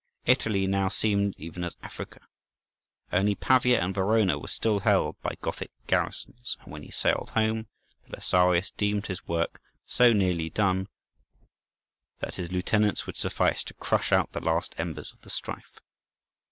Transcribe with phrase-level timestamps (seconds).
[0.25, 2.21] Italy now seemed even as Africa;
[3.13, 7.67] only Pavia and Verona were still held by Gothic garrisons, and when he sailed home,
[8.09, 10.87] Belisarius deemed his work so nearly done,
[12.17, 15.77] that his lieutenants would suffice to crush out the last embers of the strife.